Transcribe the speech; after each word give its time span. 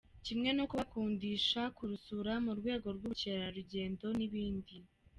kimwe 0.25 0.49
no 0.57 0.63
kubakundisha 0.69 1.61
kurusura 1.75 2.33
mu 2.45 2.51
rwego 2.59 2.87
rw’ubukerarugendo 2.95 4.05
n’ibindi. 4.17 4.75